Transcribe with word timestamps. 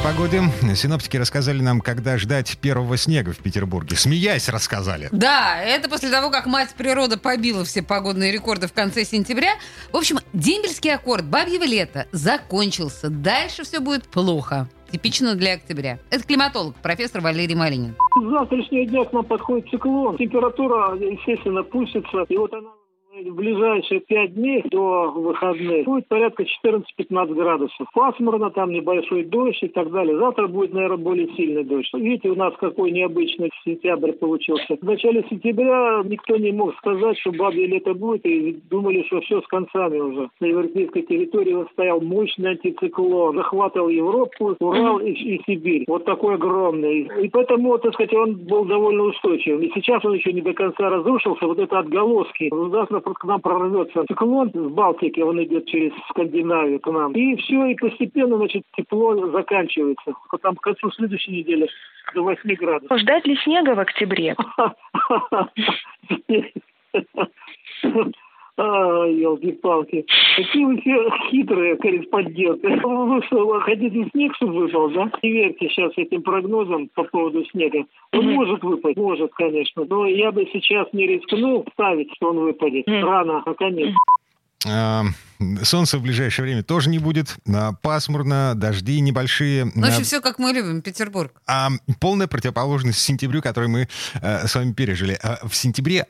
О 0.00 0.02
погоде. 0.02 0.42
Синоптики 0.74 1.16
рассказали 1.16 1.60
нам, 1.60 1.80
когда 1.80 2.16
ждать 2.16 2.58
первого 2.58 2.96
снега 2.96 3.32
в 3.32 3.38
Петербурге. 3.38 3.96
Смеясь, 3.96 4.48
рассказали. 4.48 5.08
Да, 5.12 5.62
это 5.62 5.90
после 5.90 6.10
того, 6.10 6.30
как 6.30 6.46
мать 6.46 6.74
природа 6.76 7.18
побила 7.18 7.64
все 7.64 7.82
погодные 7.82 8.32
рекорды 8.32 8.66
в 8.66 8.72
конце 8.72 9.04
сентября. 9.04 9.54
В 9.92 9.96
общем, 9.96 10.18
дембельский 10.32 10.94
аккорд 10.94 11.26
«Бабьего 11.26 11.64
лета» 11.64 12.06
закончился. 12.12 13.10
Дальше 13.10 13.64
все 13.64 13.80
будет 13.80 14.08
плохо. 14.08 14.68
Типично 14.90 15.34
для 15.34 15.54
октября. 15.54 15.98
Это 16.10 16.24
климатолог, 16.24 16.76
профессор 16.76 17.20
Валерий 17.20 17.54
Малинин. 17.54 17.94
С 18.16 18.30
завтрашнего 18.30 18.86
дня 18.86 19.04
к 19.04 19.12
нам 19.12 19.24
подходит 19.24 19.68
циклон. 19.70 20.16
Температура, 20.16 20.96
естественно, 20.96 21.62
пустится. 21.62 22.24
И 22.28 22.36
вот 22.36 22.52
она 22.54 22.70
в 23.28 23.34
ближайшие 23.34 24.00
пять 24.00 24.34
дней 24.34 24.62
до 24.70 25.10
выходных 25.10 25.84
будет 25.84 26.06
порядка 26.08 26.44
14-15 26.64 27.34
градусов. 27.34 27.88
Пасмурно, 27.92 28.50
там 28.50 28.70
небольшой 28.70 29.24
дождь 29.24 29.62
и 29.62 29.68
так 29.68 29.90
далее. 29.90 30.16
Завтра 30.18 30.46
будет, 30.46 30.72
наверное, 30.72 30.96
более 30.96 31.28
сильный 31.34 31.64
дождь. 31.64 31.90
Видите, 31.94 32.30
у 32.30 32.34
нас 32.34 32.54
какой 32.58 32.90
необычный 32.90 33.50
сентябрь 33.64 34.12
получился. 34.12 34.76
В 34.80 34.82
начале 34.82 35.24
сентября 35.28 36.02
никто 36.04 36.36
не 36.36 36.52
мог 36.52 36.74
сказать, 36.76 37.18
что 37.18 37.32
бабье 37.32 37.66
лето 37.66 37.94
будет, 37.94 38.24
и 38.26 38.58
думали, 38.70 39.02
что 39.06 39.20
все 39.20 39.40
с 39.40 39.46
концами 39.46 39.98
уже. 39.98 40.30
На 40.40 40.46
европейской 40.46 41.02
территории 41.02 41.54
вот 41.54 41.68
стоял 41.72 42.00
мощный 42.00 42.50
антициклон, 42.50 43.36
захватывал 43.36 43.88
Европу, 43.88 44.56
Урал 44.60 44.98
и, 44.98 45.12
и 45.12 45.42
Сибирь. 45.46 45.84
Вот 45.86 46.04
такой 46.04 46.34
огромный. 46.34 47.08
И 47.22 47.28
поэтому, 47.28 47.78
так 47.78 47.94
сказать, 47.94 48.14
он 48.14 48.34
был 48.34 48.64
довольно 48.64 49.04
устойчивым. 49.04 49.62
И 49.62 49.70
сейчас 49.74 50.04
он 50.04 50.14
еще 50.14 50.32
не 50.32 50.40
до 50.40 50.52
конца 50.52 50.88
разрушился. 50.88 51.46
Вот 51.46 51.58
это 51.58 51.78
отголоски. 51.78 52.52
Ужасно 52.52 53.00
к 53.14 53.24
нам 53.24 53.40
прорвется 53.40 54.04
циклон 54.06 54.50
с 54.52 54.72
Балтики, 54.72 55.20
он 55.20 55.42
идет 55.42 55.66
через 55.66 55.92
Скандинавию 56.10 56.80
к 56.80 56.90
нам. 56.90 57.12
И 57.12 57.36
все, 57.36 57.66
и 57.66 57.74
постепенно, 57.74 58.36
значит, 58.36 58.62
тепло 58.76 59.30
заканчивается. 59.30 60.12
Там 60.42 60.56
к 60.56 60.62
концу 60.62 60.90
следующей 60.92 61.32
недели 61.32 61.68
до 62.14 62.22
8 62.22 62.54
градусов. 62.54 62.98
Ждать 62.98 63.26
ли 63.26 63.36
снега 63.36 63.74
в 63.74 63.80
октябре? 63.80 64.36
А, 68.70 69.06
елки-палки. 69.06 70.06
Какие 70.36 70.64
вы 70.64 70.80
все 70.80 71.10
хитрые 71.30 71.76
корреспонденты. 71.76 72.68
Вы 72.68 73.22
что, 73.26 73.60
хотите 73.60 74.08
снег, 74.12 74.34
чтобы 74.36 74.52
выпал, 74.52 74.90
да? 74.90 75.10
Не 75.22 75.32
верьте 75.32 75.68
сейчас 75.68 75.92
этим 75.96 76.22
прогнозам 76.22 76.88
по 76.94 77.02
поводу 77.04 77.44
снега. 77.46 77.84
Он 78.12 78.20
mm-hmm. 78.20 78.32
может 78.32 78.62
выпасть, 78.62 78.96
может, 78.96 79.32
конечно. 79.34 79.84
Но 79.88 80.06
я 80.06 80.30
бы 80.30 80.48
сейчас 80.52 80.86
не 80.92 81.06
рискнул 81.06 81.66
ставить, 81.72 82.14
что 82.14 82.30
он 82.30 82.38
выпадет. 82.38 82.86
Mm-hmm. 82.86 83.02
Рано, 83.02 83.42
а 83.44 83.54
конечно. 83.54 83.96
А, 83.96 84.09
солнца 84.62 85.98
в 85.98 86.02
ближайшее 86.02 86.44
время 86.44 86.62
тоже 86.62 86.90
не 86.90 86.98
будет. 86.98 87.36
Пасмурно, 87.82 88.54
дожди 88.54 89.00
небольшие. 89.00 89.70
Ну, 89.74 89.86
общем, 89.86 90.04
все 90.04 90.20
как 90.20 90.38
мы 90.38 90.52
любим, 90.52 90.82
Петербург. 90.82 91.32
А 91.46 91.70
полная 91.98 92.26
противоположность 92.26 92.98
сентябрю, 92.98 93.40
который 93.40 93.68
мы 93.68 93.88
э, 94.20 94.46
с 94.46 94.54
вами 94.54 94.72
пережили. 94.72 95.18
А 95.22 95.46
в 95.46 95.54
сентябре, 95.54 96.06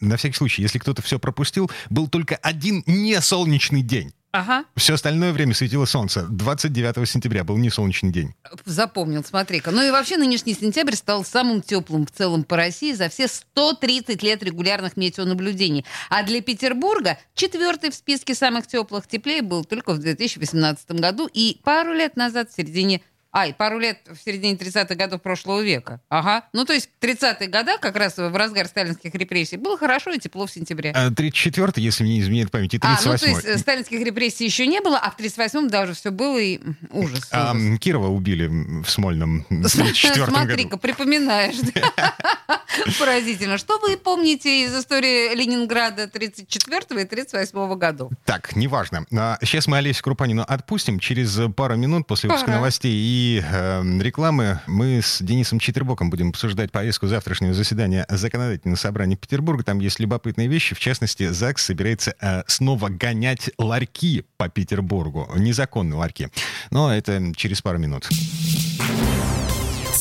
на 0.00 0.16
всякий 0.16 0.36
случай, 0.36 0.62
если 0.62 0.78
кто-то 0.78 1.02
все 1.02 1.18
пропустил, 1.18 1.70
был 1.90 2.08
только 2.08 2.36
один 2.36 2.82
несолнечный 2.86 3.82
день. 3.82 4.12
Ага. 4.32 4.64
Все 4.76 4.94
остальное 4.94 5.32
время 5.32 5.54
светило 5.54 5.86
солнце. 5.86 6.26
29 6.30 7.08
сентября 7.08 7.42
был 7.42 7.56
не 7.56 7.68
солнечный 7.68 8.12
день. 8.12 8.34
Запомнил, 8.64 9.24
смотри-ка. 9.24 9.72
Ну 9.72 9.82
и 9.82 9.90
вообще 9.90 10.16
нынешний 10.16 10.54
сентябрь 10.54 10.94
стал 10.94 11.24
самым 11.24 11.62
теплым 11.62 12.06
в 12.06 12.12
целом 12.12 12.44
по 12.44 12.56
России 12.56 12.92
за 12.92 13.08
все 13.08 13.26
130 13.26 14.22
лет 14.22 14.42
регулярных 14.44 14.96
метеонаблюдений. 14.96 15.84
А 16.10 16.22
для 16.22 16.40
Петербурга 16.42 17.18
четвертый 17.34 17.90
в 17.90 17.94
списке 17.94 18.36
самых 18.36 18.68
теплых 18.68 19.08
теплее 19.08 19.42
был 19.42 19.64
только 19.64 19.94
в 19.94 19.98
2018 19.98 20.92
году 20.92 21.28
и 21.32 21.60
пару 21.64 21.92
лет 21.92 22.16
назад, 22.16 22.50
в 22.50 22.56
середине 22.56 23.02
Ай, 23.32 23.54
пару 23.54 23.78
лет 23.78 23.98
в 24.06 24.16
середине 24.24 24.54
30-х 24.54 24.94
годов 24.96 25.22
прошлого 25.22 25.60
века. 25.60 26.00
Ага. 26.08 26.44
Ну, 26.52 26.64
то 26.64 26.72
есть 26.72 26.90
30-е 27.00 27.48
годы, 27.48 27.72
как 27.80 27.94
раз 27.94 28.16
в 28.16 28.36
разгар 28.36 28.66
сталинских 28.66 29.14
репрессий, 29.14 29.56
было 29.56 29.78
хорошо 29.78 30.10
и 30.10 30.18
тепло 30.18 30.46
в 30.46 30.50
сентябре. 30.50 30.90
А 30.90 31.10
34-й, 31.10 31.80
если 31.80 32.02
мне 32.02 32.14
не 32.14 32.20
изменяет 32.22 32.50
память, 32.50 32.74
и 32.74 32.78
38-й. 32.78 32.88
А, 32.88 33.12
ну, 33.12 33.18
то 33.18 33.26
есть 33.26 33.44
э, 33.44 33.58
сталинских 33.58 34.00
репрессий 34.00 34.44
еще 34.44 34.66
не 34.66 34.80
было, 34.80 34.98
а 34.98 35.12
в 35.12 35.18
38-м 35.18 35.68
даже 35.68 35.94
все 35.94 36.10
было, 36.10 36.38
и 36.38 36.60
ужас. 36.90 37.28
А, 37.30 37.52
ужас. 37.54 37.78
Кирова 37.78 38.08
убили 38.08 38.48
в 38.48 38.90
Смольном 38.90 39.46
в 39.48 39.70
34 39.70 40.26
Смотри-ка, 40.26 40.76
припоминаешь. 40.76 41.54
Поразительно. 42.98 43.58
Что 43.58 43.78
вы 43.78 43.96
помните 43.96 44.64
из 44.64 44.76
истории 44.76 45.34
Ленинграда 45.34 46.06
34 46.06 47.02
и 47.02 47.04
38 47.04 47.74
годов? 47.76 48.12
Так, 48.24 48.54
неважно. 48.56 49.06
Сейчас 49.42 49.66
а, 49.66 49.70
мы 49.70 49.78
Олесю 49.78 50.02
Крупанину 50.02 50.44
отпустим. 50.46 51.00
Через 51.00 51.38
пару 51.54 51.76
минут 51.76 52.06
после 52.06 52.28
выпуска 52.28 52.50
новостей 52.50 52.92
и 52.92 53.42
э, 53.44 53.82
рекламы 54.00 54.60
мы 54.66 55.00
с 55.02 55.22
Денисом 55.22 55.58
Читербоком 55.58 56.10
будем 56.10 56.30
обсуждать 56.30 56.70
повестку 56.70 57.06
завтрашнего 57.06 57.54
заседания 57.54 58.06
Законодательного 58.08 58.76
собрания 58.76 59.16
Петербурга. 59.16 59.64
Там 59.64 59.80
есть 59.80 60.00
любопытные 60.00 60.48
вещи. 60.48 60.74
В 60.74 60.80
частности, 60.80 61.28
ЗАГС 61.28 61.64
собирается 61.64 62.14
э, 62.20 62.42
снова 62.46 62.88
гонять 62.88 63.50
ларьки 63.58 64.24
по 64.36 64.48
Петербургу. 64.48 65.28
Незаконные 65.36 65.98
ларьки. 65.98 66.28
Но 66.70 66.94
это 66.94 67.32
через 67.36 67.62
пару 67.62 67.78
минут. 67.78 68.08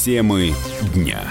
Темы 0.04 0.54
дня. 0.94 1.22